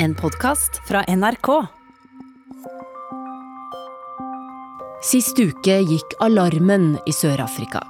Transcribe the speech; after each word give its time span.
En 0.00 0.14
podkast 0.14 0.80
fra 0.86 1.02
NRK. 1.08 1.48
Sist 5.02 5.40
uke 5.42 5.74
gikk 5.88 6.14
alarmen 6.22 6.92
i 7.02 7.14
Sør-Afrika. 7.14 7.82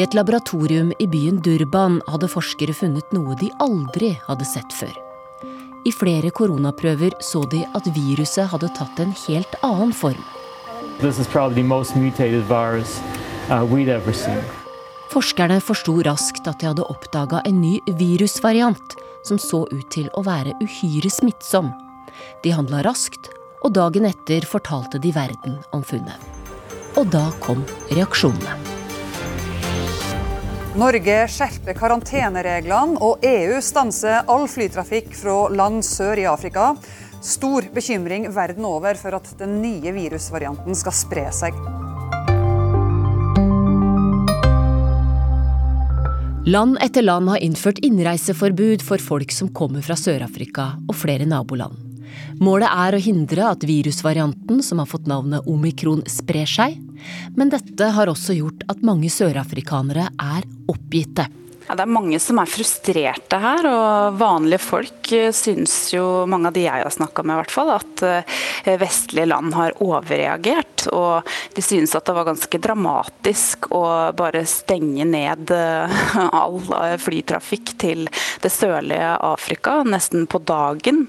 I 0.00 0.06
et 0.06 0.16
laboratorium 0.16 0.94
i 0.96 1.08
byen 1.12 1.42
Durban 1.44 1.98
hadde 2.08 2.30
forskere 2.32 2.72
funnet 2.72 3.12
noe 3.12 3.36
de 3.36 3.50
aldri 3.60 4.14
hadde 4.30 4.48
sett 4.48 4.72
før. 4.72 4.96
I 5.84 5.92
flere 5.92 6.32
koronaprøver 6.32 7.18
så 7.20 7.44
de 7.52 7.66
at 7.76 7.92
viruset 7.92 8.48
hadde 8.48 8.72
tatt 8.72 9.04
en 9.04 9.12
helt 9.26 9.60
annen 9.60 9.92
form. 9.92 10.24
This 11.04 11.20
is 11.20 11.28
probably 11.28 11.60
the 11.60 11.68
most 11.68 11.96
mutated 12.00 12.48
virus 12.48 12.96
uh, 13.50 13.60
we'd 13.60 13.92
ever 13.92 14.16
seen. 14.16 14.40
Forskerne 15.12 15.60
forsto 15.60 16.00
raskt 16.00 16.48
at 16.48 16.62
de 16.64 16.72
hadde 16.72 16.88
oppdaga 16.88 17.44
en 17.44 17.60
ny 17.60 17.76
virusvariant 18.00 18.96
som 19.26 19.38
så 19.38 19.64
ut 19.70 19.88
til 19.94 20.10
å 20.18 20.24
være 20.26 20.56
uhyre 20.62 21.10
smittsom. 21.10 21.70
De 22.42 22.52
handla 22.54 22.82
raskt, 22.86 23.30
og 23.62 23.74
dagen 23.76 24.06
etter 24.08 24.46
fortalte 24.48 24.98
de 25.02 25.12
verden 25.14 25.60
om 25.72 25.84
funnet. 25.86 26.18
Og 26.98 27.08
da 27.12 27.28
kom 27.40 27.62
reaksjonene. 27.92 28.58
Norge 30.72 31.16
skjerper 31.28 31.76
karantenereglene, 31.76 32.96
og 33.04 33.20
EU 33.28 33.60
stanser 33.60 34.24
all 34.32 34.46
flytrafikk 34.48 35.12
fra 35.18 35.36
land 35.52 35.84
sør 35.84 36.22
i 36.22 36.26
Afrika. 36.30 36.72
Stor 37.22 37.68
bekymring 37.74 38.30
verden 38.32 38.64
over 38.66 38.96
for 38.98 39.20
at 39.20 39.28
den 39.38 39.60
nye 39.62 39.92
virusvarianten 39.94 40.74
skal 40.78 40.96
spre 40.96 41.28
seg. 41.36 41.81
Land 46.46 46.78
etter 46.82 47.02
land 47.02 47.28
har 47.30 47.38
innført 47.38 47.78
innreiseforbud 47.86 48.82
for 48.82 48.98
folk 48.98 49.30
som 49.30 49.46
kommer 49.54 49.84
fra 49.86 49.94
Sør-Afrika 49.94 50.72
og 50.90 50.96
flere 50.98 51.22
naboland. 51.22 51.76
Målet 52.42 52.66
er 52.66 52.96
å 52.96 53.00
hindre 53.04 53.44
at 53.46 53.62
virusvarianten, 53.62 54.58
som 54.66 54.80
har 54.82 54.88
fått 54.90 55.06
navnet 55.06 55.46
omikron, 55.46 56.02
sprer 56.10 56.50
seg. 56.50 56.74
Men 57.38 57.52
dette 57.52 57.92
har 57.94 58.10
også 58.10 58.34
gjort 58.40 58.66
at 58.66 58.82
mange 58.82 59.06
sørafrikanere 59.14 60.08
er 60.10 60.48
oppgitte. 60.66 61.28
Ja, 61.68 61.76
det 61.78 61.84
er 61.84 61.94
mange 61.94 62.18
som 62.20 62.40
er 62.42 62.50
frustrerte 62.50 63.38
her, 63.40 63.66
og 63.70 64.18
vanlige 64.20 64.62
folk 64.64 65.12
eh, 65.14 65.30
syns 65.36 65.92
jo, 65.94 66.24
mange 66.30 66.50
av 66.50 66.56
de 66.56 66.64
jeg 66.66 66.84
har 66.84 66.94
snakka 66.94 67.22
med 67.22 67.36
i 67.36 67.40
hvert 67.42 67.54
fall, 67.54 67.70
at 67.76 68.04
eh, 68.08 68.78
vestlige 68.80 69.28
land 69.30 69.54
har 69.54 69.76
overreagert. 69.84 70.88
Og 70.90 71.28
de 71.54 71.64
synes 71.64 71.94
at 71.94 72.08
det 72.08 72.16
var 72.16 72.26
ganske 72.28 72.62
dramatisk 72.66 73.70
å 73.70 73.84
bare 74.18 74.44
stenge 74.50 75.06
ned 75.08 75.54
eh, 75.54 76.00
all 76.42 76.58
flytrafikk 77.02 77.76
til 77.82 78.08
det 78.42 78.52
sørlige 78.52 79.14
Afrika 79.22 79.80
nesten 79.86 80.26
på 80.26 80.42
dagen. 80.42 81.06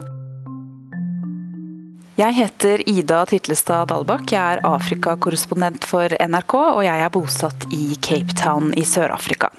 Jeg 2.14 2.38
heter 2.38 2.84
Ida 2.86 3.24
Titlestad 3.26 3.90
Dalbakk. 3.90 4.36
Jeg 4.36 4.60
er 4.60 4.64
Afrikakorrespondent 4.70 5.90
for 5.90 6.14
NRK, 6.14 6.56
og 6.62 6.84
jeg 6.86 7.08
er 7.08 7.14
bosatt 7.14 7.66
i 7.74 7.98
Cape 8.06 8.38
Town 8.38 8.70
i 8.78 8.86
Sør-Afrika. 8.86 9.50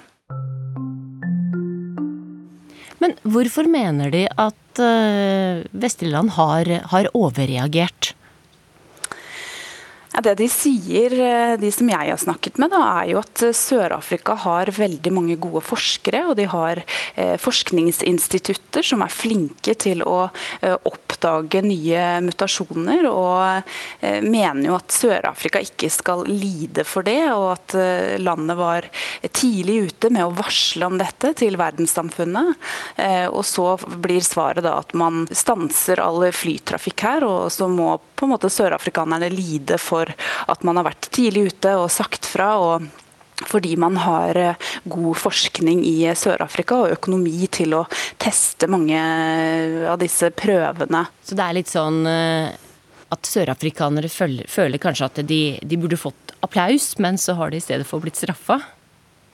Men 3.05 3.13
hvorfor 3.21 3.67
mener 3.69 4.09
de 4.09 4.23
at 4.25 4.79
uh, 4.81 5.61
vestlige 5.77 6.09
land 6.09 6.31
har, 6.33 6.71
har 6.89 7.09
overreagert? 7.13 8.14
Ja, 10.15 10.21
det 10.23 10.37
de 10.39 10.45
sier, 10.47 11.11
eh, 11.11 11.57
de 11.59 11.69
som 11.75 11.89
jeg 11.91 12.07
har 12.07 12.19
snakket 12.21 12.55
med, 12.61 12.71
da, 12.71 12.79
er 13.01 13.09
jo 13.09 13.17
at 13.19 13.41
eh, 13.43 13.51
Sør-Afrika 13.51 14.37
har 14.45 14.69
veldig 14.71 15.11
mange 15.11 15.35
gode 15.43 15.59
forskere. 15.67 16.21
Og 16.29 16.37
de 16.39 16.45
har 16.47 16.79
eh, 17.19 17.33
forskningsinstitutter 17.41 18.85
som 18.87 19.03
er 19.03 19.11
flinke 19.11 19.75
til 19.75 20.05
å 20.07 20.29
eh, 20.61 20.77
oppdage 20.87 21.59
nye 21.67 22.05
mutasjoner. 22.23 23.09
Og 23.09 23.73
eh, 23.99 24.21
mener 24.23 24.69
jo 24.69 24.77
at 24.77 24.95
Sør-Afrika 24.95 25.59
ikke 25.59 25.91
skal 25.91 26.23
lide 26.29 26.87
for 26.87 27.03
det, 27.03 27.19
og 27.33 27.49
at 27.57 27.75
eh, 27.75 28.15
landet 28.23 28.59
var 28.61 28.87
tidlig 29.35 29.81
ute 29.89 30.13
med 30.15 30.29
å 30.29 30.35
varsle 30.39 30.87
om 30.87 30.95
dette 31.01 31.33
til 31.41 31.59
verdenssamfunnet. 31.59 32.55
og 33.35 33.43
så 33.47 33.65
blir 33.99 34.23
svaret 34.23 34.63
da 34.63 34.77
at 34.79 34.93
man 34.95 35.25
stanser 35.35 35.99
all 35.99 36.23
flytrafikk 36.31 37.03
her, 37.03 37.25
og 37.27 37.51
så 37.51 37.67
må 37.67 37.97
på 38.15 38.25
en 38.25 38.33
måte 38.35 38.51
sørafrikanerne 38.51 39.29
lide 39.33 39.79
for 39.81 40.09
at 40.11 40.67
man 40.67 40.79
har 40.79 40.89
vært 40.89 41.09
tidlig 41.15 41.49
ute 41.53 41.75
og 41.79 41.91
sagt 41.93 42.27
fra. 42.29 42.55
og 42.59 43.03
fordi 43.35 43.75
man 43.75 43.97
har 43.99 44.37
eh, 44.39 44.67
god 44.87 45.17
forskning 45.19 45.81
i 45.83 45.97
Sør-Afrika 46.15 46.77
og 46.85 46.93
økonomi 46.95 47.49
til 47.51 47.75
å 47.75 47.81
teste 48.21 48.69
mange 48.71 48.99
av 49.91 49.99
disse 49.99 50.29
prøvene. 50.31 51.01
Så 51.19 51.35
det 51.35 51.43
er 51.43 51.57
litt 51.57 51.71
sånn 51.71 52.05
eh, 52.07 52.53
at 53.11 53.29
sørafrikanere 53.29 54.09
føler, 54.11 54.47
føler 54.49 54.81
kanskje 54.81 55.09
at 55.09 55.21
de, 55.27 55.41
de, 55.61 55.81
burde 55.81 55.99
fått 55.99 56.35
applaus, 56.45 56.93
men 57.01 57.19
så 57.21 57.35
har 57.39 57.51
de 57.51 57.59
i 57.59 57.63
stedet 57.65 57.87
for 57.87 58.03
blitt 58.03 58.19
straffa? 58.19 58.61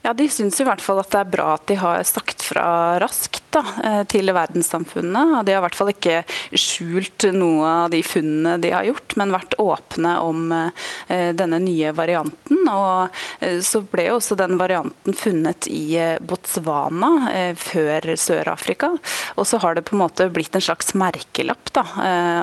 Ja, 0.02 0.12
De 0.12 0.26
syns 0.28 0.58
i 0.60 0.64
hvert 0.66 0.82
fall 0.82 0.98
at 0.98 1.12
det 1.14 1.20
er 1.20 1.30
bra 1.30 1.52
at 1.54 1.68
de 1.70 1.76
har 1.78 2.02
sagt 2.02 2.42
fra 2.42 2.98
raskt 2.98 3.44
da, 3.54 3.62
eh, 3.84 4.00
til 4.10 4.32
verdenssamfunnet. 4.34 5.44
De 5.46 5.54
har 5.54 5.60
i 5.60 5.64
hvert 5.66 5.76
fall 5.78 5.92
ikke 5.92 6.22
skjult 6.58 7.28
noe 7.36 7.68
av 7.84 7.92
de 7.92 8.00
funnene 8.02 8.56
de 8.62 8.72
har 8.74 8.88
gjort, 8.88 9.14
men 9.20 9.34
vært 9.34 9.54
åpne 9.62 10.14
om 10.24 10.50
eh, 10.56 11.30
denne 11.38 11.60
nye 11.62 11.92
varianten. 11.94 12.64
Og 12.66 13.14
eh, 13.38 13.60
Så 13.62 13.84
ble 13.92 14.08
også 14.10 14.34
den 14.40 14.56
varianten 14.58 15.14
funnet 15.14 15.68
i 15.70 15.94
Botswana 16.18 17.54
før 17.58 18.12
Sør-Afrika. 18.18 18.90
Og 19.36 19.46
så 19.46 19.60
har 19.62 19.76
det 19.76 19.84
på 19.86 19.94
en 19.94 20.02
måte 20.02 20.26
blitt 20.34 20.56
en 20.58 20.64
slags 20.64 20.96
merkelapp 20.98 21.70
da, 21.76 21.84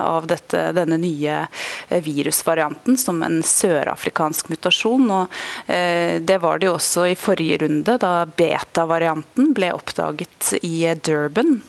av 0.06 0.28
dette, 0.30 0.62
denne 0.76 0.98
nye 1.02 1.42
virusvarianten 1.90 2.98
som 3.00 3.20
en 3.26 3.42
sørafrikansk 3.46 4.50
mutasjon. 4.54 5.10
og 5.12 5.40
Det 5.68 6.38
var 6.42 6.60
det 6.60 6.70
jo 6.70 6.76
også 6.78 7.08
i 7.10 7.18
forrige 7.20 7.49
forrige 7.50 7.98
da 7.98 8.26
beta-varianten 8.26 9.54
ble 9.54 9.74
oppdaget 9.74 10.54
i 10.62 10.96
Durban 11.04 11.62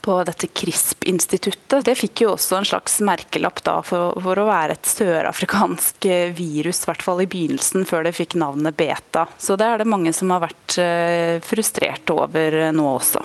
på 0.00 0.24
dette 0.24 0.46
CRISP-instituttet. 0.46 1.84
Det 1.84 1.94
fikk 1.94 2.22
jo 2.22 2.32
også 2.34 2.58
en 2.58 2.64
slags 2.64 3.00
merkelapp 3.00 3.62
da 3.64 3.80
for, 3.82 4.18
for 4.20 4.38
å 4.38 4.46
være 4.48 4.76
et 4.76 4.86
sørafrikansk 4.86 6.06
virus, 6.36 6.82
i 6.82 6.88
hvert 6.88 7.02
fall 7.02 7.22
i 7.22 7.28
begynnelsen, 7.28 7.84
før 7.84 8.04
det 8.04 8.14
fikk 8.16 8.34
navnet 8.34 8.76
beta. 8.76 9.26
Så 9.38 9.56
det 9.56 9.64
er 9.64 9.78
det 9.80 9.88
mange 9.88 10.12
som 10.12 10.32
har 10.34 10.44
vært 10.44 10.76
uh, 10.80 11.40
frustrert 11.44 12.10
over 12.10 12.72
nå 12.72 12.88
også. 12.96 13.24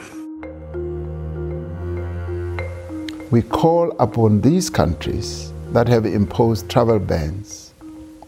We 3.31 3.41
call 3.41 3.91
upon 3.99 4.41
these 4.41 4.69
countries 4.69 5.51
that 5.73 5.87
have 5.87 6.05
imposed 6.05 6.69
travel 6.69 6.99
bans 6.99 7.73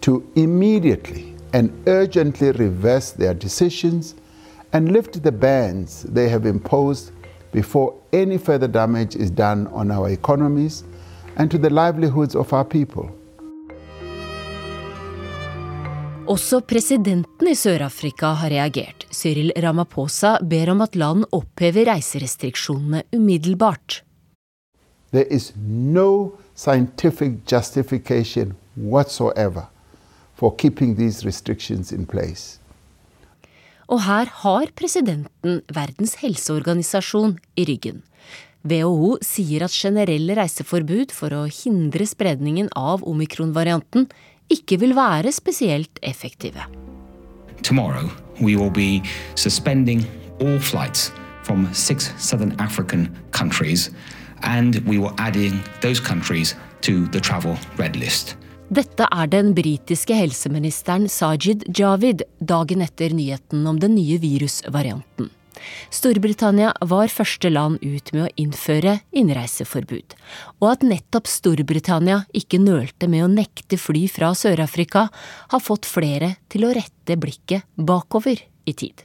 to 0.01 0.21
immediately 0.35 1.30
and 1.53 1.71
urgently 1.87 2.51
reverse 2.51 3.11
their 3.11 3.33
decisions 3.33 4.15
and 4.73 4.91
lift 4.91 5.23
the 5.23 5.31
bans 5.31 6.03
they 6.03 6.29
have 6.29 6.45
imposed 6.45 7.11
before 7.51 7.93
any 8.13 8.37
further 8.37 8.67
damage 8.67 9.15
is 9.15 9.29
done 9.29 9.67
on 9.67 9.91
our 9.91 10.09
economies 10.09 10.83
and 11.35 11.51
to 11.51 11.57
the 11.57 11.69
livelihoods 11.69 12.35
of 12.35 12.53
our 12.53 12.63
people. 12.63 13.09
Også 16.27 16.61
presidenten 16.61 17.47
i 17.47 17.55
Sør-Afrika 17.55 18.25
har 18.25 18.49
reagert. 18.49 19.07
Cyril 19.11 19.51
Ramaphosa 19.57 20.37
ber 20.49 20.69
om 20.71 20.81
at 20.81 20.95
land 20.95 21.25
opphever 21.31 21.85
reiserestriksjonene 21.85 23.03
umiddelbart. 23.11 24.03
There 25.11 25.27
is 25.27 25.53
no 25.67 26.31
scientific 26.55 27.31
justification 27.51 28.53
whatsoever 28.77 29.65
for 30.41 30.55
keeping 30.57 30.97
these 30.97 31.21
restrictions 31.27 31.93
in 31.93 32.09
place. 32.09 32.57
Og 33.91 34.01
her 34.07 34.29
har 34.41 34.71
presidenten 34.79 35.59
Verdens 35.69 36.15
helseorganisasjon 36.21 37.35
i 37.59 37.65
ryggen. 37.67 38.01
WHO 38.63 39.17
sier 39.25 39.65
at 39.65 39.75
generelle 39.75 40.37
reiseforbud 40.37 41.13
for 41.13 41.33
å 41.35 41.47
hindre 41.49 42.05
spredningen 42.07 42.69
av 42.77 43.03
omikron-varianten 43.09 44.07
ikke 44.53 44.79
vil 44.81 44.95
være 44.97 45.33
spesielt 45.35 45.99
effektive. 46.01 46.63
Tomorrow 47.61 48.09
we 48.39 48.55
will 48.55 48.73
be 48.73 49.03
suspending 49.35 50.05
all 50.39 50.59
flights 50.59 51.11
from 51.43 51.67
six 51.73 52.13
southern 52.17 52.55
African 52.59 53.09
countries, 53.31 53.89
and 54.43 54.81
we 54.87 54.97
will 54.97 55.13
adding 55.17 55.59
those 55.81 55.99
countries 55.99 56.55
to 56.81 57.07
the 57.07 57.19
travel 57.19 57.57
red 57.77 57.95
list. 57.95 58.37
Dette 58.71 59.03
er 59.03 59.27
den 59.27 59.49
britiske 59.51 60.15
helseministeren 60.15 61.09
Sajid 61.11 61.65
Javid 61.75 62.21
dagen 62.39 62.79
etter 62.85 63.11
nyheten 63.11 63.65
om 63.67 63.81
den 63.81 63.97
nye 63.97 64.15
virusvarianten. 64.23 65.27
Storbritannia 65.91 66.69
var 66.87 67.11
første 67.11 67.51
land 67.51 67.83
ut 67.83 68.13
med 68.15 68.23
å 68.23 68.31
innføre 68.39 68.95
innreiseforbud. 69.11 70.15
Og 70.63 70.69
at 70.71 70.87
nettopp 70.87 71.27
Storbritannia 71.27 72.21
ikke 72.31 72.63
nølte 72.63 73.11
med 73.11 73.25
å 73.25 73.29
nekte 73.35 73.75
fly 73.75 74.05
fra 74.07 74.31
Sør-Afrika, 74.31 75.09
har 75.51 75.67
fått 75.67 75.91
flere 75.91 76.37
til 76.47 76.63
å 76.63 76.71
rette 76.79 77.19
blikket 77.19 77.67
bakover 77.75 78.39
i 78.39 78.71
tid. 78.71 79.03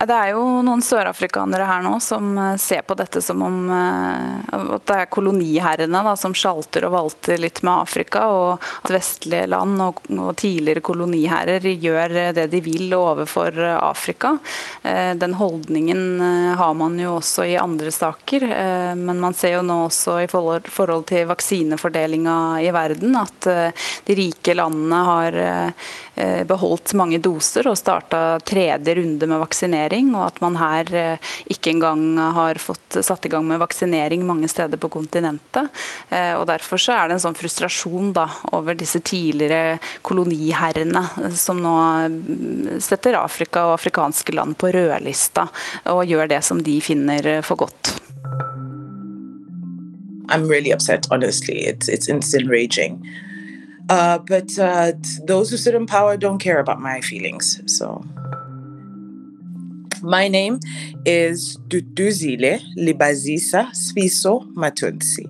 Det 0.00 0.14
er 0.16 0.30
jo 0.32 0.62
noen 0.64 0.80
sørafrikanere 0.80 1.66
her 1.68 1.82
nå 1.84 1.98
som 2.00 2.32
eh, 2.40 2.54
ser 2.56 2.86
på 2.88 2.94
dette 2.96 3.20
som 3.20 3.42
om 3.44 3.56
eh, 3.68 4.54
at 4.56 4.86
det 4.88 4.94
er 4.96 5.10
koloniherrene 5.12 6.00
da, 6.06 6.14
som 6.16 6.32
sjalter 6.32 6.86
og 6.88 6.94
valter 6.94 7.36
litt 7.36 7.60
med 7.60 7.82
Afrika, 7.84 8.22
og 8.32 8.64
at 8.80 8.94
vestlige 8.94 9.50
land 9.52 9.76
og, 9.84 10.00
og 10.16 10.30
tidligere 10.40 10.80
koloniherrer 10.88 11.68
gjør 11.74 12.16
det 12.38 12.46
de 12.48 12.62
vil 12.64 12.94
overfor 12.96 13.60
Afrika. 13.76 14.38
Eh, 14.80 15.12
den 15.20 15.36
holdningen 15.36 16.56
har 16.56 16.72
man 16.80 16.96
jo 16.96 17.18
også 17.18 17.44
i 17.50 17.58
andre 17.60 17.92
saker, 17.92 18.46
men 18.96 19.20
man 19.20 19.36
ser 19.36 19.58
jo 19.58 19.64
nå 19.66 19.82
også 19.90 20.16
i 20.24 20.30
forhold, 20.30 21.04
til 21.10 21.28
vaksinefordelinga 21.28 22.36
i 22.64 22.70
verden 22.72 23.16
at 23.18 23.46
de 24.06 24.16
rike 24.16 24.54
landene 24.56 25.00
har 25.06 25.38
beholdt 26.48 26.92
mange 26.98 27.20
doser 27.22 27.68
og 27.70 27.78
starta 27.78 28.38
tredje 28.44 28.94
runde 28.98 29.28
med 29.30 29.40
vaksinering 29.42 29.89
vaksinering, 29.90 30.14
og 30.14 30.26
at 30.26 30.40
man 30.40 30.56
her 30.56 30.94
eh, 30.94 31.18
ikke 31.50 31.72
engang 31.74 32.18
har 32.18 32.58
fått 32.58 33.02
satt 33.02 33.26
i 33.26 33.28
gang 33.28 33.46
med 33.46 33.60
vaksinering 33.60 34.24
mange 34.26 34.48
steder 34.48 34.78
på 34.78 34.88
kontinentet. 34.88 35.70
Eh, 36.10 36.34
og 36.34 36.46
Derfor 36.46 36.78
så 36.78 36.92
er 36.92 37.08
det 37.08 37.16
en 37.16 37.24
sånn 37.26 37.38
frustrasjon 37.38 38.12
da, 38.12 38.28
over 38.52 38.74
disse 38.74 39.00
tidligere 39.00 39.78
koloniherrene 40.02 41.32
som 41.34 41.60
nå 41.60 41.74
mm, 42.08 42.80
setter 42.80 43.18
Afrika 43.18 43.66
og 43.66 43.78
afrikanske 43.78 44.34
land 44.34 44.56
på 44.58 44.70
rødlista 44.72 45.48
og 45.86 46.06
gjør 46.06 46.28
det 46.28 46.42
som 46.42 46.60
de 46.62 46.80
finner 46.80 47.42
for 47.42 47.56
godt. 47.56 47.96
I'm 50.30 50.46
really 50.46 50.70
upset, 50.70 51.06
honestly. 51.10 51.66
It's, 51.66 51.88
it's 51.88 52.08
enraging. 52.34 53.02
Uh, 53.88 54.18
but 54.18 54.56
uh, 54.60 54.92
those 55.26 55.50
who 55.50 55.56
sit 55.56 55.74
in 55.74 55.86
power 55.86 56.16
don't 56.16 56.38
care 56.38 56.60
about 56.60 56.80
my 56.80 57.00
feelings. 57.00 57.60
So. 57.66 58.04
My 60.02 60.28
name 60.28 60.60
is 61.04 61.58
Duduzile 61.68 62.60
Libazisa 62.78 63.68
Sviso 63.72 64.46
Matunsi. 64.54 65.28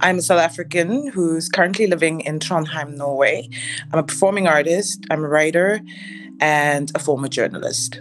I'm 0.00 0.18
a 0.18 0.22
South 0.22 0.38
African 0.40 1.08
who's 1.08 1.48
currently 1.48 1.88
living 1.88 2.20
in 2.20 2.38
Trondheim, 2.38 2.96
Norway. 2.96 3.48
I'm 3.92 3.98
a 3.98 4.02
performing 4.02 4.46
artist, 4.46 5.04
I'm 5.10 5.24
a 5.24 5.28
writer, 5.28 5.80
and 6.40 6.92
a 6.94 7.00
former 7.00 7.28
journalist. 7.28 8.00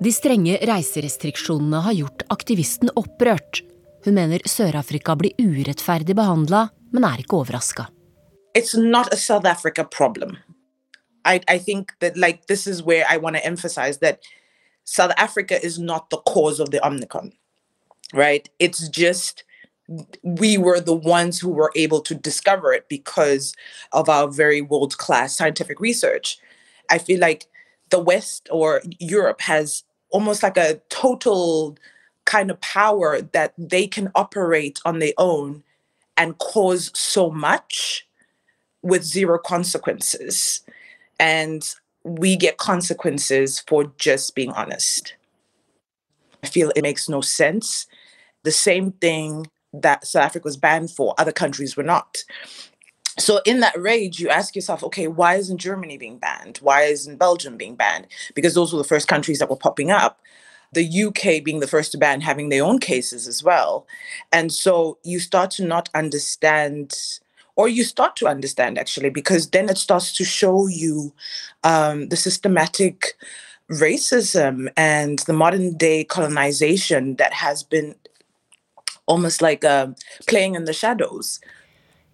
De 0.00 0.12
strenge 0.12 0.58
reiserestriksjonene 0.60 1.80
har 1.80 1.96
gjort 1.96 2.26
aktivisten 2.28 2.92
opprørt. 2.96 3.62
Hun 4.04 4.14
mener 4.14 4.44
Sør-Afrika 4.44 5.16
blir 5.16 5.32
urettferdig 5.40 6.16
behandla, 6.16 6.68
men 6.92 7.04
er 7.04 7.24
ikke 7.24 7.40
overraska. 7.40 7.88
It's 8.54 8.76
not 8.76 9.12
a 9.12 9.16
South 9.16 9.46
Africa 9.48 9.84
problem. 9.84 10.36
I, 11.24 11.40
I 11.48 11.58
think 11.58 11.92
that 12.00 12.16
like 12.16 12.46
this 12.46 12.66
is 12.66 12.82
where 12.82 13.06
I 13.08 13.16
want 13.16 13.36
to 13.36 13.44
emphasize 13.44 13.98
that 13.98 14.20
South 14.86 15.12
Africa 15.16 15.62
is 15.62 15.78
not 15.78 16.10
the 16.10 16.18
cause 16.18 16.60
of 16.60 16.70
the 16.70 16.78
Omnicron, 16.78 17.32
right? 18.14 18.48
It's 18.58 18.88
just 18.88 19.44
we 20.22 20.56
were 20.58 20.80
the 20.80 20.94
ones 20.94 21.38
who 21.38 21.50
were 21.50 21.72
able 21.76 22.00
to 22.00 22.14
discover 22.14 22.72
it 22.72 22.88
because 22.88 23.54
of 23.92 24.08
our 24.08 24.28
very 24.28 24.60
world 24.62 24.96
class 24.96 25.36
scientific 25.36 25.80
research. 25.80 26.38
I 26.88 26.98
feel 26.98 27.20
like 27.20 27.46
the 27.90 27.98
West 27.98 28.48
or 28.50 28.80
Europe 28.98 29.40
has 29.42 29.84
almost 30.10 30.42
like 30.42 30.56
a 30.56 30.80
total 30.88 31.76
kind 32.24 32.50
of 32.50 32.60
power 32.60 33.20
that 33.20 33.54
they 33.58 33.86
can 33.86 34.10
operate 34.14 34.80
on 34.84 34.98
their 35.00 35.12
own 35.18 35.62
and 36.16 36.38
cause 36.38 36.90
so 36.94 37.30
much 37.30 38.06
with 38.82 39.02
zero 39.02 39.38
consequences. 39.38 40.60
And 41.18 41.68
we 42.06 42.36
get 42.36 42.56
consequences 42.56 43.58
for 43.66 43.92
just 43.98 44.36
being 44.36 44.52
honest. 44.52 45.16
I 46.42 46.46
feel 46.46 46.70
it 46.76 46.82
makes 46.82 47.08
no 47.08 47.20
sense. 47.20 47.88
The 48.44 48.52
same 48.52 48.92
thing 48.92 49.48
that 49.72 50.06
South 50.06 50.26
Africa 50.26 50.44
was 50.44 50.56
banned 50.56 50.92
for, 50.92 51.14
other 51.18 51.32
countries 51.32 51.76
were 51.76 51.82
not. 51.82 52.22
So 53.18 53.40
in 53.44 53.58
that 53.60 53.76
rage, 53.76 54.20
you 54.20 54.28
ask 54.28 54.54
yourself, 54.54 54.84
okay, 54.84 55.08
why 55.08 55.34
isn't 55.34 55.58
Germany 55.58 55.98
being 55.98 56.18
banned? 56.18 56.58
Why 56.58 56.82
isn't 56.82 57.16
Belgium 57.16 57.56
being 57.56 57.74
banned? 57.74 58.06
Because 58.36 58.54
those 58.54 58.72
were 58.72 58.78
the 58.78 58.84
first 58.84 59.08
countries 59.08 59.40
that 59.40 59.50
were 59.50 59.56
popping 59.56 59.90
up. 59.90 60.20
The 60.72 61.04
UK 61.04 61.42
being 61.42 61.58
the 61.58 61.66
first 61.66 61.90
to 61.92 61.98
ban, 61.98 62.20
having 62.20 62.50
their 62.50 62.62
own 62.62 62.78
cases 62.78 63.26
as 63.26 63.42
well. 63.42 63.86
And 64.30 64.52
so 64.52 64.98
you 65.02 65.18
start 65.18 65.50
to 65.52 65.64
not 65.64 65.88
understand 65.92 67.18
or 67.56 67.68
you 67.68 67.84
start 67.84 68.16
to 68.16 68.26
understand 68.28 68.78
actually, 68.78 69.10
because 69.10 69.50
then 69.50 69.68
it 69.68 69.78
starts 69.78 70.12
to 70.12 70.24
show 70.24 70.68
you 70.68 71.12
um, 71.64 72.08
the 72.08 72.16
systematic 72.16 73.16
racism 73.70 74.68
and 74.76 75.18
the 75.20 75.32
modern 75.32 75.76
day 75.76 76.04
colonization 76.04 77.16
that 77.16 77.32
has 77.32 77.64
been 77.64 77.94
almost 79.06 79.42
like 79.42 79.64
uh, 79.64 79.88
playing 80.26 80.54
in 80.54 80.64
the 80.64 80.72
shadows. 80.72 81.40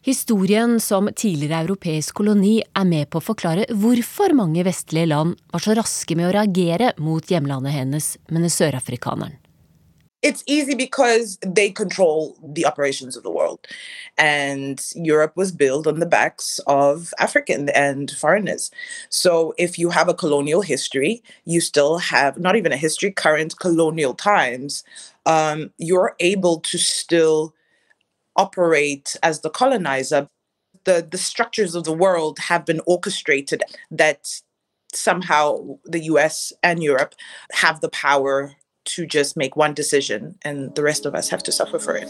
Historien 0.04 0.80
som 0.80 1.08
tidligere 1.14 1.60
europeisk 1.62 2.16
koloni 2.18 2.56
er 2.74 2.86
med 2.88 3.06
på 3.10 3.20
å 3.20 3.22
forklare 3.22 3.68
hvorfor 3.70 4.34
mange 4.34 4.64
vestlige 4.66 5.06
land 5.12 5.36
var 5.52 5.62
så 5.62 5.76
raske 5.78 6.16
med 6.18 6.26
å 6.26 6.32
reagere 6.34 6.90
mot 6.98 7.30
hjemlandet 7.30 7.76
hennes, 7.76 8.16
mener 8.26 8.50
sørafrikaneren. 8.50 9.36
It's 10.22 10.44
easy 10.46 10.74
because 10.74 11.36
they 11.44 11.70
control 11.70 12.36
the 12.42 12.64
operations 12.64 13.16
of 13.16 13.24
the 13.24 13.30
world. 13.30 13.66
And 14.16 14.80
Europe 14.94 15.36
was 15.36 15.50
built 15.50 15.86
on 15.86 15.98
the 15.98 16.06
backs 16.06 16.60
of 16.66 17.12
African 17.18 17.68
and 17.70 18.10
foreigners. 18.12 18.70
So 19.08 19.52
if 19.58 19.78
you 19.78 19.90
have 19.90 20.08
a 20.08 20.14
colonial 20.14 20.62
history, 20.62 21.22
you 21.44 21.60
still 21.60 21.98
have 21.98 22.38
not 22.38 22.54
even 22.54 22.72
a 22.72 22.76
history, 22.76 23.10
current 23.10 23.58
colonial 23.58 24.14
times, 24.14 24.84
um, 25.26 25.72
you're 25.78 26.14
able 26.20 26.60
to 26.60 26.78
still 26.78 27.54
operate 28.36 29.16
as 29.22 29.40
the 29.40 29.50
colonizer. 29.50 30.28
The, 30.84 31.06
the 31.08 31.18
structures 31.18 31.74
of 31.74 31.84
the 31.84 31.92
world 31.92 32.38
have 32.40 32.64
been 32.64 32.80
orchestrated 32.86 33.62
that 33.90 34.40
somehow 34.94 35.78
the 35.84 36.00
US 36.04 36.52
and 36.62 36.82
Europe 36.82 37.14
have 37.52 37.80
the 37.80 37.88
power 37.88 38.54
to 38.84 39.06
just 39.06 39.36
make 39.36 39.56
one 39.56 39.74
decision 39.74 40.36
and 40.42 40.74
the 40.74 40.82
rest 40.82 41.06
of 41.06 41.14
us 41.14 41.28
have 41.28 41.42
to 41.44 41.52
suffer 41.52 41.78
for 41.78 41.96
it. 41.96 42.08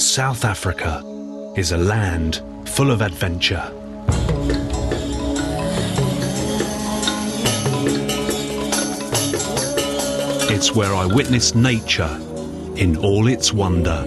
South 0.00 0.44
Africa 0.44 1.02
is 1.56 1.72
a 1.72 1.76
land 1.76 2.42
full 2.66 2.90
of 2.90 3.02
adventure. 3.02 3.70
It's 10.52 10.74
where 10.74 10.94
I 10.94 11.06
witness 11.06 11.54
nature 11.54 12.18
in 12.76 12.96
all 12.98 13.28
its 13.28 13.52
wonder. 13.52 14.04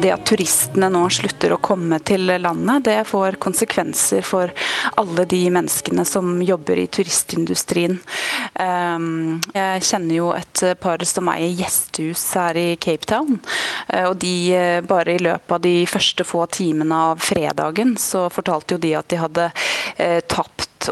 Det 0.00 0.12
at 0.12 0.24
turistene 0.28 0.88
nå 0.92 1.04
slutter 1.12 1.54
å 1.54 1.60
komme 1.62 1.98
til 2.06 2.28
landet, 2.40 2.84
det 2.88 2.96
får 3.08 3.38
konsekvenser 3.42 4.24
for 4.26 4.52
alle 5.00 5.24
de 5.28 5.42
menneskene 5.52 6.04
som 6.08 6.36
jobber 6.44 6.80
i 6.82 6.86
turistindustrien. 6.92 7.98
Ehm, 8.60 9.40
jeg 9.54 9.86
kjenner 9.88 10.18
jo 10.18 10.30
et 10.36 10.64
par 10.80 11.04
som 11.08 11.30
eier 11.32 11.54
gjestehus 11.56 12.24
her 12.36 12.58
i 12.60 12.68
Cape 12.80 13.08
Town. 13.08 13.40
Eh, 13.88 14.06
og 14.08 14.16
de 14.22 14.34
eh, 14.54 14.80
bare 14.86 15.16
i 15.16 15.22
løpet 15.22 15.56
av 15.58 15.62
de 15.64 15.76
første 15.90 16.26
få 16.26 16.46
timene 16.52 17.02
av 17.12 17.22
fredagen, 17.22 17.96
så 18.00 18.26
fortalte 18.32 18.76
jo 18.76 18.82
de 18.82 18.94
at 18.98 19.08
de 19.12 19.20
hadde 19.20 19.50
eh, 19.96 20.20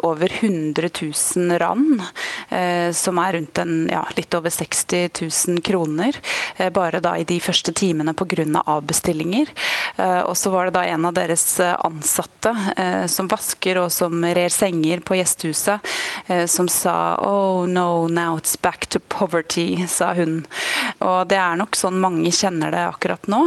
over 0.02 0.32
100 0.40 0.88
000 1.36 1.58
rand, 1.58 2.02
eh, 2.48 2.92
som 2.92 3.18
er 3.18 3.32
rundt 3.32 3.58
en, 3.58 3.88
ja, 3.92 4.02
litt 4.16 4.34
over 4.34 4.50
60 4.50 5.08
000 5.20 5.60
kroner, 5.64 6.16
eh, 6.56 6.70
bare 6.70 7.00
da 7.00 7.16
i 7.18 7.26
de 7.28 7.38
første 7.40 7.72
timene 7.72 8.14
pga. 8.14 8.62
avbestillinger. 8.66 9.46
Eh, 9.96 10.20
og 10.20 10.36
så 10.36 10.50
var 10.50 10.66
det 10.66 10.74
da 10.74 10.84
en 10.84 11.04
av 11.04 11.14
deres 11.14 11.60
ansatte 11.60 12.52
som 13.08 13.28
vasker 13.28 13.78
og 13.78 13.92
som 13.92 14.24
rer 14.24 14.52
senger 14.52 15.00
på 15.04 15.16
gjestehuset, 15.16 15.84
som 16.50 16.68
sa 16.68 17.16
oh 17.22 17.66
no, 17.66 18.08
now 18.08 18.36
it's 18.38 18.56
back 18.60 18.86
to 18.86 18.98
poverty, 18.98 19.86
sa 19.88 20.12
hun. 20.14 20.44
Og 21.00 21.28
det 21.28 21.38
er 21.38 21.56
nok 21.60 21.76
sånn 21.78 22.00
mange 22.02 22.32
kjenner 22.34 22.74
det 22.74 22.82
akkurat 22.88 23.28
nå. 23.30 23.40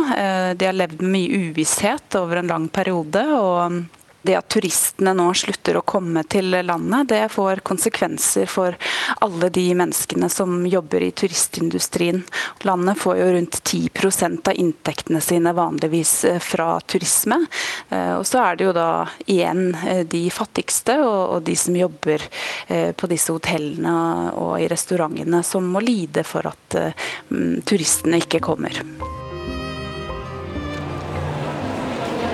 De 0.57 0.69
har 0.69 0.77
levd 0.77 1.01
med 1.01 1.17
mye 1.17 1.51
uvisshet 1.51 2.17
over 2.19 2.41
en 2.41 2.51
lang 2.51 2.67
periode. 2.69 3.23
og 3.37 3.83
det 4.21 4.35
at 4.35 4.49
turistene 4.51 5.13
nå 5.15 5.27
slutter 5.37 5.77
å 5.77 5.85
komme 5.87 6.23
til 6.29 6.51
landet, 6.65 7.09
det 7.11 7.21
får 7.31 7.61
konsekvenser 7.67 8.49
for 8.49 8.75
alle 9.23 9.49
de 9.53 9.65
menneskene 9.77 10.29
som 10.31 10.65
jobber 10.67 11.05
i 11.05 11.11
turistindustrien. 11.11 12.23
Landet 12.67 12.99
får 12.99 13.21
jo 13.21 13.27
rundt 13.35 13.59
10% 13.63 14.51
av 14.51 14.59
inntektene 14.59 15.21
sine 15.21 15.53
vanligvis 15.53 16.13
eh, 16.25 16.39
fra 16.43 16.79
turisme. 16.79 17.39
Eh, 17.89 18.13
og 18.17 18.25
så 18.27 18.43
er 18.43 18.57
det 18.57 18.67
jo 18.67 18.75
da 18.75 18.89
igjen 19.25 19.69
eh, 19.85 20.03
de 20.07 20.25
fattigste 20.33 20.97
og 21.03 21.43
de 21.47 21.55
som 21.57 21.75
jobber 21.77 22.23
på 22.67 23.07
disse 23.09 23.31
hotellene 23.33 23.93
og 24.37 24.57
i 24.61 24.67
restaurantene 24.69 25.39
som 25.45 25.67
må 25.71 25.81
lide 25.83 26.23
for 26.27 26.47
at 26.49 26.77
turistene 27.67 28.21
ikke 28.23 28.43
kommer. 28.43 28.81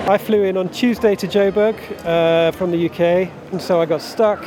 I 0.05 0.17
flew 0.17 0.43
in 0.43 0.57
on 0.57 0.67
Tuesday 0.67 1.15
to 1.15 1.27
Joburg 1.27 1.75
uh, 2.05 2.51
from 2.51 2.71
the 2.71 2.89
UK, 2.89 3.31
and 3.53 3.61
so 3.61 3.79
I 3.79 3.85
got 3.85 4.01
stuck. 4.01 4.45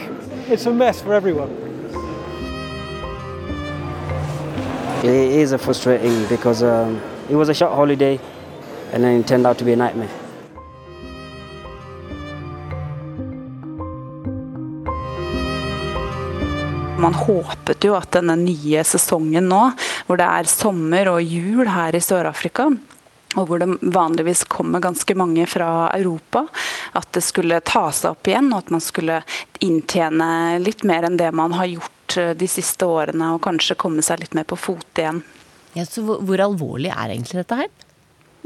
It's 0.49 0.67
a 0.67 0.71
mess 0.71 1.01
for 1.01 1.15
everyone. 1.15 1.49
It 5.03 5.33
is 5.41 5.55
frustrating 5.55 6.27
because 6.29 6.63
um, 6.63 7.01
it 7.31 7.37
was 7.37 7.49
a 7.49 7.55
short 7.55 7.73
holiday 7.73 8.21
and 8.93 9.03
then 9.03 9.21
it 9.21 9.27
turned 9.27 9.47
out 9.47 9.57
to 9.57 9.65
be 9.65 9.73
a 9.73 9.77
nightmare. 9.77 10.11
Man 16.99 17.15
håpet 17.15 17.85
jo 17.85 17.95
at 17.97 18.13
denne 18.13 18.37
nye 18.43 18.85
sesongen 18.85 19.49
nå, 19.49 19.63
hvor 20.05 20.21
det 20.21 20.29
er 20.29 20.53
sommer 20.53 21.09
og 21.15 21.25
jul 21.25 21.65
her 21.69 21.97
i 21.97 22.01
Sør-Afrika, 22.01 22.69
og 23.37 23.49
hvor 23.49 23.61
det 23.63 23.69
vanligvis 23.95 24.45
kommer 24.51 24.83
ganske 24.85 25.17
mange 25.19 25.47
fra 25.51 25.91
Europa, 25.97 26.47
at 26.97 27.09
det 27.17 27.23
skulle 27.25 27.61
ta 27.61 27.89
seg 27.93 28.17
opp 28.17 28.31
igjen, 28.31 28.51
og 28.53 28.65
at 28.65 28.75
man 28.75 28.85
skulle 28.85 29.21
inntjene 29.65 30.59
litt 30.63 30.85
mer 30.89 31.09
enn 31.09 31.19
det 31.21 31.31
man 31.37 31.57
har 31.57 31.69
gjort 31.71 32.19
eh, 32.21 32.35
de 32.39 32.51
siste 32.51 32.89
årene, 32.89 33.35
og 33.35 33.45
kanskje 33.45 33.79
komme 33.81 34.05
seg 34.05 34.25
litt 34.25 34.37
mer 34.37 34.49
på 34.49 34.59
fot 34.61 35.03
igjen. 35.03 35.23
Ja, 35.77 35.85
så 35.85 36.03
hvor, 36.07 36.41
alvorlig 36.41 36.89
er 36.95 37.13
egentlig 37.13 37.43
dette 37.43 37.61
her? 37.61 37.75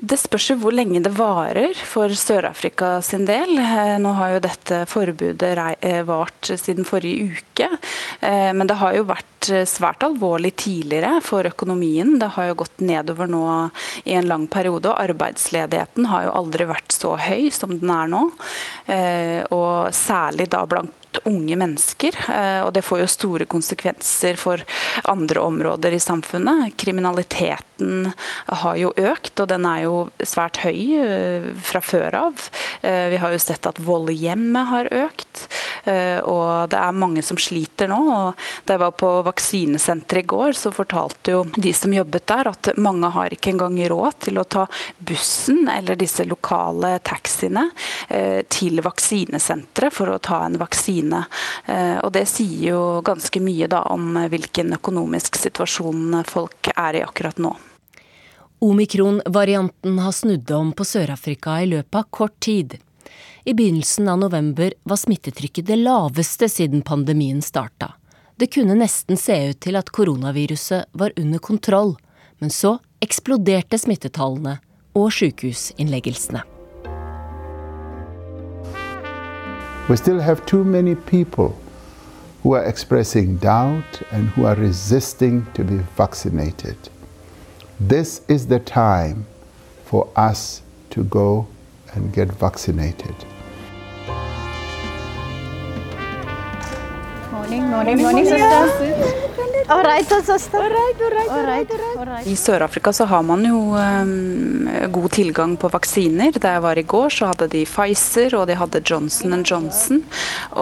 Det 0.01 0.17
spørs 0.17 0.47
jo 0.49 0.57
hvor 0.63 0.73
lenge 0.73 1.03
det 1.05 1.13
varer 1.13 1.77
for 1.77 2.11
Sør-Afrika 2.17 2.95
sin 3.05 3.27
del. 3.29 3.53
Eh, 3.61 3.97
nå 4.01 4.15
har 4.17 4.35
jo 4.35 4.45
dette 4.47 4.79
forbudet 4.89 5.53
eh, 5.77 6.01
vart 6.09 6.51
siden 6.51 6.89
forrige 6.89 7.37
uke. 7.37 7.69
Eh, 8.21 8.53
men 8.55 8.69
det 8.69 8.79
har 8.81 8.95
jo 8.97 9.09
vært 9.09 9.51
svært 9.67 10.05
alvorlig 10.05 10.53
tidligere 10.61 11.23
for 11.25 11.49
økonomien. 11.49 12.19
Det 12.21 12.29
har 12.37 12.51
jo 12.51 12.59
gått 12.63 12.85
nedover 12.85 13.31
nå 13.31 13.45
i 14.05 14.17
en 14.19 14.29
lang 14.29 14.47
periode. 14.53 14.93
Og 14.93 15.01
arbeidsledigheten 15.01 16.11
har 16.13 16.29
jo 16.29 16.37
aldri 16.43 16.69
vært 16.69 16.93
så 16.93 17.17
høy 17.17 17.49
som 17.55 17.73
den 17.81 17.93
er 17.95 18.11
nå. 18.13 18.27
Og 19.57 19.95
særlig 19.97 20.51
da 20.53 20.67
blant 20.69 21.00
unge 21.25 21.57
mennesker. 21.57 22.17
Eh, 22.31 22.61
og 22.65 22.73
det 22.75 22.85
får 22.87 23.03
jo 23.03 23.11
store 23.11 23.47
konsekvenser 23.51 24.39
for 24.41 24.63
andre 25.11 25.41
områder 25.41 25.95
i 25.97 26.01
samfunnet. 26.03 26.77
Kriminaliteten 26.81 28.11
har 28.61 28.77
jo 28.77 28.93
økt, 28.97 29.35
og 29.41 29.49
den 29.51 29.67
er 29.69 29.85
jo 29.87 29.97
svært 30.27 30.61
høy 30.65 30.81
eh, 31.01 31.51
fra 31.65 31.83
før 31.85 32.19
av. 32.21 32.47
Eh, 32.83 33.09
vi 33.15 33.21
har 33.23 33.35
jo 33.35 33.43
sett 33.43 33.69
at 33.69 33.81
vold 33.83 34.13
i 34.13 34.19
hjemmet 34.27 34.71
har 34.71 34.93
økt. 35.07 35.47
Og 35.81 36.69
det 36.69 36.77
er 36.77 36.93
mange 36.93 37.23
som 37.25 37.39
sliter 37.41 37.89
nå. 37.89 38.03
Da 38.69 38.75
jeg 38.75 38.83
var 38.83 38.93
på 39.01 39.09
vaksinesenteret 39.25 40.27
i 40.27 40.29
går, 40.29 40.53
så 40.53 40.69
fortalte 40.75 41.33
jo 41.33 41.39
de 41.57 41.73
som 41.73 41.95
jobbet 41.95 42.27
der 42.29 42.51
at 42.51 42.69
mange 42.77 43.09
har 43.15 43.33
ikke 43.33 43.55
engang 43.55 43.79
råd 43.89 44.19
til 44.27 44.43
å 44.43 44.45
ta 44.45 44.67
bussen 44.99 45.65
eller 45.73 45.97
disse 45.97 46.27
lokale 46.29 46.99
taxiene 47.07 47.65
til 48.53 48.83
vaksinesenteret 48.85 49.97
for 49.97 50.13
å 50.13 50.21
ta 50.21 50.43
en 50.45 50.61
vaksine 50.61 51.00
vaksine. 51.01 51.25
Eh, 51.67 51.99
og 52.05 52.13
det 52.13 52.27
sier 52.29 52.71
jo 52.73 53.03
ganske 53.03 53.41
mye 53.41 53.69
da 53.69 53.83
om 53.91 54.17
hvilken 54.29 54.75
økonomisk 54.75 55.37
situasjon 55.37 56.25
folk 56.27 56.69
er 56.77 56.95
i 56.95 57.03
akkurat 57.03 57.39
nå. 57.39 57.57
Omikron-varianten 58.61 59.99
har 59.99 60.13
snudd 60.13 60.51
om 60.51 60.73
på 60.73 60.85
Sør-Afrika 60.85 61.63
i 61.63 61.67
løpet 61.67 61.95
av 61.95 62.05
kort 62.11 62.41
tid. 62.41 62.79
I 63.45 63.55
begynnelsen 63.55 64.09
av 64.09 64.19
november 64.19 64.75
var 64.85 64.97
smittetrykket 64.97 65.67
det 65.67 65.77
laveste 65.77 66.49
siden 66.49 66.83
pandemien 66.83 67.41
starta. 67.41 67.95
Det 68.37 68.53
kunne 68.53 68.77
nesten 68.77 69.17
se 69.17 69.37
ut 69.51 69.61
til 69.61 69.77
at 69.77 69.91
koronaviruset 69.91 70.93
var 70.93 71.13
under 71.17 71.39
kontroll, 71.39 71.97
men 72.39 72.51
så 72.51 72.79
eksploderte 73.01 73.79
smittetallene 73.81 74.59
og 74.93 75.13
sykehusinnleggelsene. 75.13 76.60
We 79.91 79.97
still 79.97 80.21
have 80.21 80.47
too 80.47 80.63
many 80.63 80.95
people 80.95 81.61
who 82.45 82.53
are 82.53 82.65
expressing 82.65 83.39
doubt 83.39 84.03
and 84.13 84.29
who 84.29 84.47
are 84.47 84.55
resisting 84.55 85.45
to 85.55 85.65
be 85.65 85.79
vaccinated. 85.97 86.77
This 87.81 88.21
is 88.29 88.47
the 88.47 88.61
time 88.61 89.27
for 89.85 90.09
us 90.15 90.63
to 90.91 91.03
go 91.03 91.49
and 91.93 92.13
get 92.13 92.29
vaccinated. 92.29 93.17
Morning, 97.51 97.71
morning, 97.71 98.03
morning, 98.03 98.27
sister. 98.27 98.69
I 102.31 102.37
Sør-Afrika 102.37 102.93
så 102.93 103.05
har 103.11 103.25
man 103.27 103.43
jo 103.43 103.59
um, 103.75 104.69
god 104.95 105.11
tilgang 105.17 105.57
på 105.59 105.71
vaksiner. 105.73 106.31
Der 106.39 106.55
jeg 106.55 106.63
var 106.63 106.79
i 106.79 106.85
går, 106.87 107.11
så 107.11 107.33
hadde 107.33 107.49
de 107.51 107.65
Pfizer 107.67 108.37
og 108.39 108.47
de 108.47 108.55
hadde 108.61 108.83
Johnson 108.87 109.43
Johnson. 109.43 110.05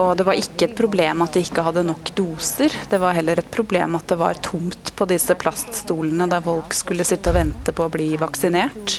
Og 0.01 0.17
det 0.17 0.25
var 0.25 0.41
ikke 0.41 0.71
et 0.71 0.75
problem 0.81 1.21
at 1.27 1.37
de 1.37 1.45
ikke 1.45 1.67
hadde 1.69 1.85
nok 1.91 2.09
doser. 2.17 2.73
Det 2.89 2.97
var 3.05 3.13
heller 3.19 3.37
et 3.37 3.53
problem 3.53 3.93
at 4.01 4.09
det 4.09 4.17
var 4.25 4.41
tomt 4.49 4.93
på 4.97 5.09
disse 5.13 5.37
plaststolene 5.37 6.25
der 6.33 6.41
folk 6.41 6.73
skulle 6.73 7.05
sitte 7.05 7.29
og 7.29 7.37
vente 7.37 7.69
på 7.69 7.85
å 7.85 7.93
bli 7.93 8.15
vaksinert. 8.17 8.97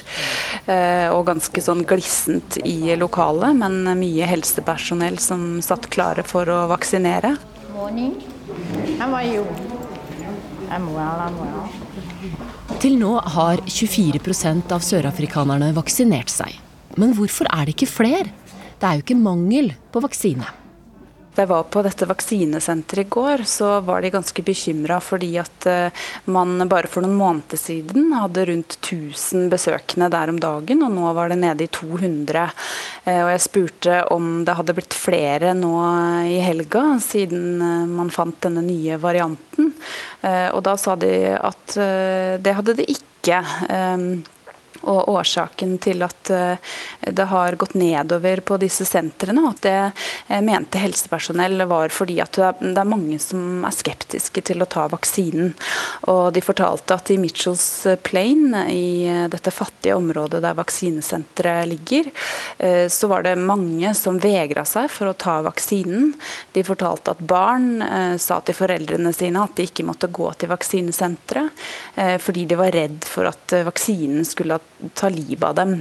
Uh, 0.63 1.11
og 1.11 1.27
ganske 1.27 1.67
sånn 1.67 1.83
glissent 1.83 2.55
i 2.63 2.95
lokalet, 2.95 3.51
men 3.65 3.83
mye 3.99 4.31
helsepersonell 4.31 5.19
som 5.19 5.57
satt 5.59 5.91
klare 5.91 6.23
for 6.23 6.47
å 6.47 6.69
vaksinere. 6.71 7.35
Morning. 7.73 8.19
How 8.99 9.13
are 9.15 9.23
you? 9.23 9.45
I'm 10.69 10.91
well, 10.93 11.19
I'm 11.23 11.37
well. 11.39 11.69
Til 12.83 12.97
nå 12.99 13.11
har 13.35 13.61
24% 13.63 14.73
av 14.75 14.83
sørafrikanerne 14.83 15.71
vaksinert 15.75 16.31
seg. 16.33 16.57
Men 16.99 17.15
hvorfor 17.15 17.47
er 17.47 17.69
det 17.69 17.77
ikke 17.77 17.89
flere? 17.91 18.27
Det 18.75 18.87
er 18.87 18.99
jo 18.99 19.05
ikke 19.05 19.19
mangel 19.19 19.71
på 19.93 20.03
vaksine. 20.03 20.47
Da 21.31 21.45
jeg 21.45 21.49
var 21.51 21.67
på 21.71 21.79
dette 21.85 22.07
vaksinesenteret 22.09 23.05
i 23.05 23.09
går, 23.11 23.43
så 23.47 23.77
var 23.87 24.03
de 24.03 24.11
ganske 24.11 24.43
bekymra 24.43 24.97
fordi 24.99 25.29
at 25.39 25.67
eh, 25.69 26.01
man 26.27 26.59
bare 26.67 26.89
for 26.91 27.05
noen 27.05 27.15
måneder 27.15 27.59
siden 27.59 28.09
hadde 28.17 28.43
rundt 28.49 28.75
1000 28.81 29.47
besøkende 29.53 30.09
der 30.11 30.33
om 30.33 30.41
dagen, 30.43 30.83
og 30.83 30.91
nå 30.91 31.13
var 31.15 31.31
det 31.31 31.39
nede 31.39 31.63
i 31.63 31.71
200. 31.71 32.43
Eh, 33.05 33.21
og 33.21 33.31
jeg 33.31 33.45
spurte 33.45 34.01
om 34.11 34.41
det 34.47 34.57
hadde 34.59 34.75
blitt 34.75 34.97
flere 34.97 35.53
nå 35.55 35.71
i 36.27 36.41
helga, 36.43 36.83
siden 36.99 37.63
eh, 37.63 37.87
man 37.87 38.11
fant 38.11 38.41
denne 38.43 38.65
nye 38.65 38.99
varianten. 38.99 39.71
Og 40.21 40.59
da 40.61 40.75
sa 40.77 40.93
de 41.01 41.09
at 41.33 41.73
det 42.43 42.53
hadde 42.53 42.75
det 42.77 42.85
ikke. 42.91 43.39
Og 44.81 45.09
årsaken 45.13 45.75
til 45.81 46.01
at 46.01 46.29
eh, 46.33 46.71
det 47.13 47.27
har 47.29 47.57
gått 47.59 47.75
nedover 47.77 48.41
på 48.45 48.57
disse 48.61 48.85
sentrene, 48.87 49.43
at 49.51 49.61
det 49.61 49.75
eh, 50.27 50.41
mente 50.41 50.81
helsepersonell 50.81 51.67
var 51.69 51.93
fordi 51.93 52.17
at 52.23 52.39
det 52.39 52.71
er 52.71 52.89
mange 52.89 53.19
som 53.21 53.65
er 53.67 53.75
skeptiske 53.75 54.41
til 54.49 54.63
å 54.63 54.69
ta 54.69 54.87
vaksinen. 54.89 55.53
Og 56.09 56.31
de 56.33 56.41
fortalte 56.41 56.97
at 56.97 57.11
i 57.13 57.19
Mitchells 57.21 57.67
Plain, 58.01 58.55
i 58.71 59.05
eh, 59.05 59.27
dette 59.31 59.53
fattige 59.53 59.99
området 59.99 60.41
der 60.41 60.57
vaksinesenteret 60.57 61.69
ligger, 61.69 62.09
så 62.91 63.07
var 63.09 63.23
det 63.25 63.33
mange 63.39 63.91
som 63.97 64.17
vegra 64.21 64.63
seg 64.67 64.87
for 64.91 65.09
å 65.09 65.15
ta 65.17 65.39
vaksinen. 65.45 66.11
De 66.53 66.63
fortalte 66.65 67.13
at 67.13 67.23
barn 67.25 67.81
sa 68.21 68.39
til 68.45 68.55
foreldrene 68.57 69.11
sine 69.15 69.41
at 69.41 69.55
de 69.57 69.65
ikke 69.67 69.85
måtte 69.87 70.09
gå 70.13 70.29
til 70.39 70.51
vaksinesenteret, 70.51 71.63
fordi 72.23 72.45
de 72.49 72.59
var 72.59 72.73
redd 72.75 73.07
for 73.07 73.29
at 73.29 73.55
vaksinen 73.67 74.25
skulle 74.27 74.57
ha 74.57 74.60
ta 74.97 75.09
livet 75.09 75.49
av 75.49 75.57
dem. 75.61 75.75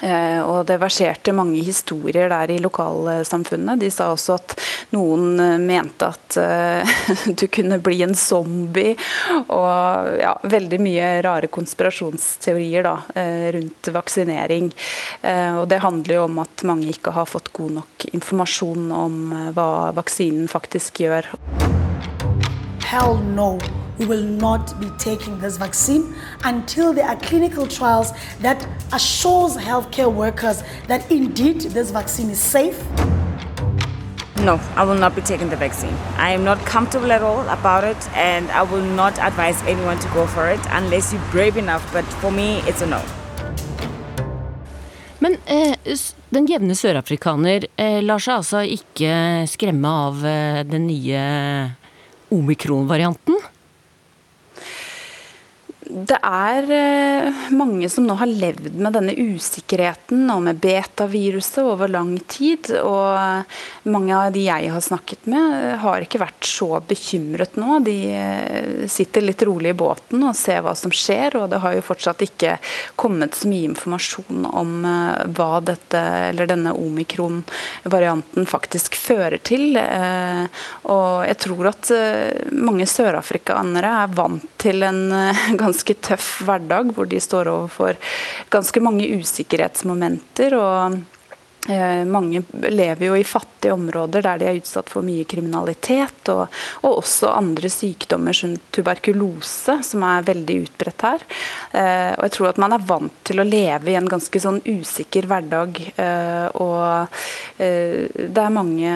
Eh, 0.00 0.40
og 0.40 0.64
Det 0.66 0.78
verserte 0.82 1.34
mange 1.36 1.60
historier 1.62 2.30
der 2.32 2.50
i 2.50 2.58
lokalsamfunnet. 2.62 3.78
De 3.78 3.90
sa 3.92 4.08
også 4.10 4.34
at 4.34 4.54
noen 4.96 5.38
eh, 5.40 5.58
mente 5.62 6.08
at 6.08 6.38
uh, 6.40 6.94
du 7.38 7.46
kunne 7.52 7.78
bli 7.82 8.00
en 8.06 8.16
zombie. 8.18 8.96
Og 9.44 10.16
ja, 10.18 10.32
veldig 10.42 10.80
mye 10.82 11.10
rare 11.24 11.50
konspirasjonsteorier 11.52 12.86
da, 12.86 12.96
rundt 13.54 13.92
vaksinering. 13.94 14.72
Og 15.60 15.66
Det 15.70 15.78
handler 15.84 16.16
jo 16.16 16.24
om 16.26 16.40
at 16.42 16.64
mange 16.66 16.90
ikke 16.92 17.14
har 17.14 17.28
fått 17.30 17.52
god 17.54 17.76
nok 17.78 18.08
informasjon 18.12 18.90
om 18.96 19.20
hva 19.54 19.68
vaksinen 19.96 20.50
faktisk 20.50 21.04
gjør. 21.04 21.30
Hell 22.88 23.20
no. 23.36 23.54
We 23.98 24.06
will 24.06 24.22
not 24.22 24.78
be 24.80 24.90
taking 24.98 25.38
this 25.38 25.56
vaccine 25.56 26.14
until 26.44 26.92
there 26.92 27.06
are 27.06 27.16
clinical 27.16 27.66
trials 27.66 28.12
that 28.40 28.66
assures 28.92 29.56
healthcare 29.56 30.12
workers 30.12 30.62
that 30.88 31.10
indeed 31.10 31.60
this 31.60 31.90
vaccine 31.90 32.30
is 32.30 32.40
safe. 32.40 32.82
No, 34.42 34.58
I 34.74 34.82
will 34.82 34.98
not 34.98 35.14
be 35.14 35.22
taking 35.22 35.50
the 35.50 35.56
vaccine. 35.56 35.94
I 36.16 36.30
am 36.32 36.42
not 36.42 36.58
comfortable 36.66 37.12
at 37.12 37.22
all 37.22 37.48
about 37.48 37.84
it, 37.84 38.08
and 38.16 38.50
I 38.50 38.62
will 38.62 38.82
not 38.82 39.18
advise 39.20 39.62
anyone 39.62 40.00
to 40.00 40.08
go 40.08 40.26
for 40.26 40.48
it 40.48 40.60
unless 40.70 41.12
you're 41.12 41.30
brave 41.30 41.56
enough. 41.56 41.84
But 41.92 42.04
for 42.20 42.32
me, 42.32 42.58
it's 42.66 42.82
a 42.82 42.86
no. 42.86 43.00
Men 45.22 45.36
eh, 45.46 45.76
den 46.34 46.48
jevne 46.50 46.74
sørafrikaner 46.74 47.68
eh, 47.78 48.00
lar 48.02 48.18
seg 48.18 48.40
altså 48.40 48.64
ikke 48.66 49.46
skremme 49.46 49.92
av 50.08 50.24
eh, 50.26 50.62
den 50.66 50.88
nye 50.88 51.22
omikron-varianten? 52.34 53.38
Det 55.92 56.16
er 56.24 56.70
eh, 56.72 57.40
mange 57.52 57.88
som 57.92 58.06
nå 58.08 58.14
har 58.16 58.30
levd 58.30 58.78
med 58.80 58.94
denne 58.96 59.12
usikkerheten 59.12 60.24
og 60.32 60.40
med 60.46 60.60
betaviruset 60.62 61.60
over 61.66 61.90
lang 61.92 62.14
tid. 62.32 62.70
Og 62.80 63.90
mange 63.92 64.16
av 64.16 64.32
de 64.32 64.46
jeg 64.46 64.70
har 64.72 64.84
snakket 64.84 65.28
med, 65.28 65.56
har 65.82 66.04
ikke 66.04 66.22
vært 66.22 66.48
så 66.48 66.80
bekymret 66.88 67.58
nå. 67.60 67.80
De 67.84 67.96
eh, 68.16 68.86
sitter 68.88 69.26
litt 69.26 69.44
rolig 69.44 69.74
i 69.74 69.78
båten 69.82 70.24
og 70.24 70.38
ser 70.38 70.62
hva 70.64 70.72
som 70.78 70.94
skjer. 70.94 71.36
Og 71.42 71.50
det 71.52 71.60
har 71.60 71.76
jo 71.76 71.84
fortsatt 71.84 72.24
ikke 72.24 72.56
kommet 72.96 73.36
så 73.36 73.52
mye 73.52 73.68
informasjon 73.74 74.48
om 74.48 74.72
eh, 74.88 75.22
hva 75.36 75.60
dette, 75.60 76.02
denne 76.40 76.72
omikron-varianten 76.72 78.48
faktisk 78.48 78.96
fører 78.96 79.42
til. 79.44 79.76
Og 79.76 81.28
jeg 81.28 81.38
tror 81.42 81.68
at 81.72 81.92
mange 82.56 82.88
sørafrikanere 82.88 83.92
er 84.02 84.16
vant 84.16 84.48
til 84.62 84.84
en 84.86 85.04
ganske 85.62 85.81
ganske 85.82 85.98
tøff 86.00 86.42
hverdag, 86.46 86.92
hvor 86.94 87.08
de 87.10 87.20
står 87.20 87.50
overfor 87.50 87.96
ganske 88.50 88.80
mange 88.80 89.08
usikkerhetsmomenter. 89.18 90.54
og 90.54 91.02
eh, 91.68 92.04
mange 92.06 92.42
lever 92.52 93.06
jo 93.06 93.16
i 93.16 93.24
fattige 93.24 93.72
områder 93.74 94.22
der 94.22 94.38
de 94.38 94.46
er 94.46 94.58
utsatt 94.60 94.88
for 94.90 95.02
mye 95.02 95.24
kriminalitet, 95.24 96.28
og, 96.28 96.46
og, 96.82 97.02
også 97.02 97.32
andre 97.34 97.68
sykdommer 97.68 98.32
som 98.32 98.54
tuberkulose, 98.70 99.82
som 99.82 100.02
er 100.06 100.22
veldig 100.22 100.58
utbredt 100.68 101.02
her. 101.02 101.26
Eh, 101.72 102.14
og 102.14 102.26
jeg 102.28 102.34
tror 102.36 102.50
at 102.52 102.62
man 102.62 102.72
er 102.72 102.86
vant 102.86 103.22
til 103.24 103.42
å 103.42 103.46
leve 103.48 103.90
i 103.90 103.98
en 103.98 104.10
ganske 104.10 104.42
sånn 104.42 104.62
usikker 104.62 105.26
hverdag. 105.26 105.82
Eh, 105.96 106.48
og 106.62 107.08
det 107.58 108.42
er 108.42 108.54
mange 108.54 108.92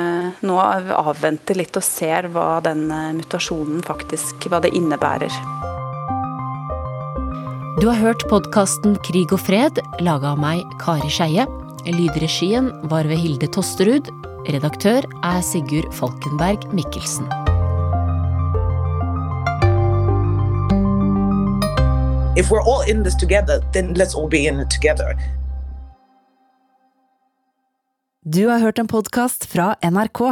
nå 0.46 0.58
avventer 0.58 1.58
litt 1.58 1.76
og 1.78 1.86
ser 1.86 2.30
hva 2.34 2.60
den 2.64 2.86
mutasjonen 3.18 3.82
faktisk 3.86 4.50
hva 4.50 4.62
det 4.62 4.74
innebærer. 4.74 5.75
Du 7.76 7.86
har 7.90 7.98
hørt 8.00 8.22
podkasten 8.30 8.94
Krig 9.04 9.34
og 9.36 9.42
fred, 9.44 9.76
laga 10.00 10.30
av 10.32 10.38
meg, 10.40 10.62
Kari 10.80 11.10
Skeie. 11.12 11.42
Lydregien 11.84 12.70
var 12.88 13.04
ved 13.04 13.20
Hilde 13.20 13.50
Tosterud. 13.52 14.06
Redaktør 14.48 15.04
er 15.20 15.42
Sigurd 15.44 15.90
Falkenberg 15.92 16.64
Mikkelsen. 16.72 17.26
If 22.40 22.48
we're 22.48 22.64
all 22.64 22.80
in 22.88 23.02
this 23.04 23.14
together, 23.14 23.60
then 23.74 23.92
let's 23.92 24.16
all 24.16 24.28
be 24.28 24.46
in 24.46 24.58
it 24.58 24.70
together. 24.70 25.12
Du 28.24 28.46
har 28.48 28.58
hørt 28.64 28.78
en 28.78 28.88
podkast 28.88 29.44
fra 29.52 29.74
NRK. 29.84 30.22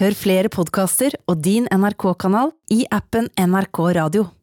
Hør 0.00 0.16
flere 0.16 0.48
podkaster 0.48 1.12
og 1.28 1.44
din 1.44 1.68
NRK-kanal 1.68 2.56
i 2.72 2.86
appen 2.88 3.28
NRK 3.36 3.82
Radio. 4.00 4.24